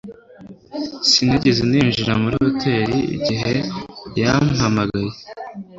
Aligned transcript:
Sinigeze 1.09 1.61
ninjira 1.69 2.13
muri 2.21 2.35
hoteri 2.43 2.97
igihe 3.15 3.53
yampamagaye. 4.19 5.11